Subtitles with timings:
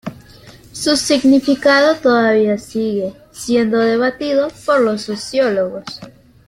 [0.71, 5.83] Su significado todavía sigue siendo debatido por los sociólogos.